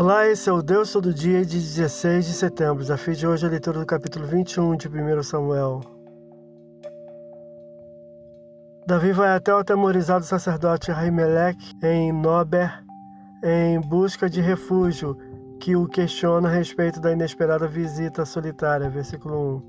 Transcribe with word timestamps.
Olá, 0.00 0.26
esse 0.26 0.48
é 0.48 0.52
o 0.54 0.62
Deus 0.62 0.90
Todo 0.90 1.12
Dia 1.12 1.44
de 1.44 1.58
16 1.58 2.24
de 2.24 2.32
setembro. 2.32 2.78
Desafio 2.78 3.14
de 3.14 3.26
hoje 3.26 3.44
é 3.44 3.48
a 3.48 3.50
leitura 3.50 3.80
do 3.80 3.84
capítulo 3.84 4.26
21 4.26 4.74
de 4.74 4.88
1 4.88 5.22
Samuel. 5.22 5.82
Davi 8.86 9.12
vai 9.12 9.36
até 9.36 9.54
o 9.54 9.58
atemorizado 9.58 10.24
sacerdote 10.24 10.90
Ahimelech 10.90 11.58
em 11.82 12.14
Nober 12.14 12.82
em 13.44 13.78
busca 13.78 14.26
de 14.30 14.40
refúgio, 14.40 15.18
que 15.60 15.76
o 15.76 15.86
questiona 15.86 16.48
a 16.48 16.52
respeito 16.52 16.98
da 16.98 17.12
inesperada 17.12 17.68
visita 17.68 18.24
solitária. 18.24 18.88
Versículo 18.88 19.62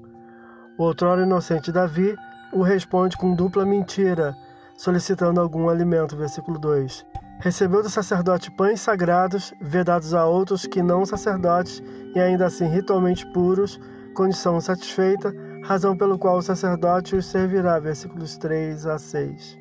1. 0.78 0.78
O 0.80 0.84
outrora 0.86 1.24
inocente 1.24 1.74
Davi 1.74 2.16
o 2.54 2.62
responde 2.62 3.18
com 3.18 3.36
dupla 3.36 3.66
mentira, 3.66 4.34
solicitando 4.78 5.42
algum 5.42 5.68
alimento. 5.68 6.16
Versículo 6.16 6.58
2. 6.58 7.06
Recebeu 7.42 7.82
do 7.82 7.90
sacerdote 7.90 8.52
pães 8.52 8.82
sagrados, 8.82 9.52
vedados 9.60 10.14
a 10.14 10.28
outros 10.28 10.68
que 10.68 10.84
não 10.84 11.08
sacerdotes 11.08 11.82
e 12.14 12.20
ainda 12.20 12.46
assim 12.46 12.68
ritualmente 12.68 13.26
puros, 13.34 13.80
condição 14.14 14.62
satisfeita, 14.62 15.34
razão 15.64 15.98
pelo 15.98 16.20
qual 16.20 16.38
o 16.38 16.42
sacerdote 16.44 17.16
os 17.16 17.26
servirá. 17.26 17.80
Versículos 17.80 18.38
3 18.38 18.86
a 18.86 19.00
6. 19.00 19.58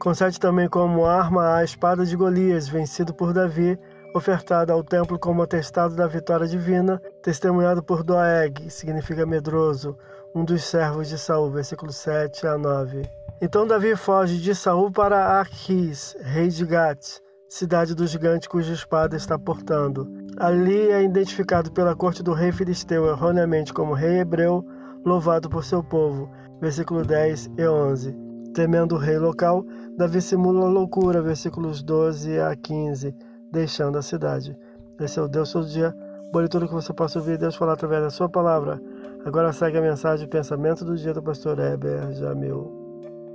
Concede 0.00 0.40
também 0.40 0.68
como 0.68 1.06
arma 1.06 1.54
a 1.54 1.62
espada 1.62 2.04
de 2.04 2.16
Golias, 2.16 2.68
vencido 2.68 3.14
por 3.14 3.32
Davi, 3.32 3.78
ofertada 4.12 4.72
ao 4.72 4.82
templo 4.82 5.16
como 5.16 5.42
atestado 5.42 5.94
da 5.94 6.08
vitória 6.08 6.48
divina, 6.48 7.00
testemunhado 7.22 7.80
por 7.80 8.02
Doeg, 8.02 8.68
significa 8.70 9.24
medroso, 9.24 9.96
um 10.34 10.44
dos 10.44 10.64
servos 10.64 11.08
de 11.08 11.16
Saul, 11.16 11.52
versículos 11.52 11.94
7 11.94 12.44
a 12.48 12.58
9. 12.58 13.19
Então 13.42 13.66
Davi 13.66 13.96
foge 13.96 14.38
de 14.38 14.54
Saul 14.54 14.92
para 14.92 15.40
Aquis, 15.40 16.14
rei 16.20 16.48
de 16.48 16.66
Gats, 16.66 17.22
cidade 17.48 17.94
do 17.94 18.06
gigante 18.06 18.46
cuja 18.46 18.74
espada 18.74 19.16
está 19.16 19.38
portando. 19.38 20.06
Ali 20.36 20.90
é 20.90 21.02
identificado 21.02 21.72
pela 21.72 21.96
corte 21.96 22.22
do 22.22 22.34
rei 22.34 22.52
filisteu 22.52 23.06
erroneamente 23.06 23.72
como 23.72 23.94
rei 23.94 24.20
hebreu, 24.20 24.62
louvado 25.06 25.48
por 25.48 25.64
seu 25.64 25.82
povo. 25.82 26.30
Versículo 26.60 27.02
10 27.02 27.50
e 27.56 27.66
11. 27.66 28.14
Temendo 28.52 28.96
o 28.96 28.98
rei 28.98 29.18
local, 29.18 29.64
Davi 29.96 30.20
simula 30.20 30.68
loucura, 30.68 31.22
versículos 31.22 31.82
12 31.82 32.38
a 32.38 32.54
15, 32.54 33.16
deixando 33.50 33.96
a 33.96 34.02
cidade. 34.02 34.54
Esse 35.00 35.18
é 35.18 35.22
o 35.22 35.28
Deus 35.28 35.50
todo 35.50 35.66
dia. 35.66 35.96
Boa 36.30 36.46
tudo 36.46 36.68
que 36.68 36.74
você 36.74 36.92
possa 36.92 37.18
ouvir 37.18 37.38
Deus 37.38 37.56
falar 37.56 37.72
através 37.72 38.02
da 38.02 38.10
sua 38.10 38.28
palavra. 38.28 38.78
Agora 39.24 39.50
segue 39.50 39.78
a 39.78 39.82
mensagem 39.82 40.26
e 40.26 40.30
pensamento 40.30 40.84
do 40.84 40.94
dia 40.94 41.14
do 41.14 41.22
pastor 41.22 41.58
Heber 41.58 42.12
Jamil. 42.12 42.79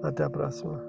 Até 0.05 0.23
a 0.23 0.29
próxima. 0.29 0.79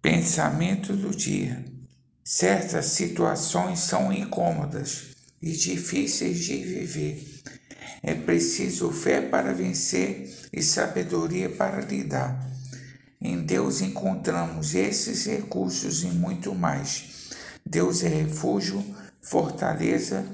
Pensamento 0.00 0.96
do 0.96 1.10
dia. 1.10 1.66
Certas 2.24 2.86
situações 2.86 3.80
são 3.80 4.10
incômodas 4.10 5.14
e 5.42 5.52
difíceis 5.52 6.38
de 6.38 6.56
viver. 6.56 7.42
É 8.02 8.14
preciso 8.14 8.90
fé 8.90 9.20
para 9.20 9.52
vencer 9.52 10.48
e 10.50 10.62
sabedoria 10.62 11.50
para 11.50 11.82
lidar. 11.82 12.49
Em 13.22 13.42
Deus 13.42 13.82
encontramos 13.82 14.74
esses 14.74 15.26
recursos 15.26 16.02
e 16.02 16.06
muito 16.06 16.54
mais. 16.54 17.30
Deus 17.64 18.02
é 18.02 18.08
refúgio, 18.08 18.82
fortaleza 19.20 20.24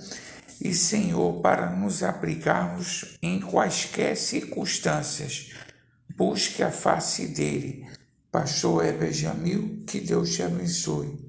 e 0.61 0.73
Senhor 0.73 1.41
para 1.41 1.71
nos 1.71 2.05
abrigarmos 2.05 3.19
em 3.21 3.41
quaisquer 3.41 4.17
circunstâncias. 4.17 5.51
Busque 6.17 6.63
a 6.63 6.71
face 6.71 7.27
dele. 7.27 7.89
Pastor 8.31 8.85
Heber 8.85 9.13
Jamil, 9.13 9.83
que 9.87 10.01
Deus 10.01 10.35
te 10.35 10.43
abençoe. 10.43 11.26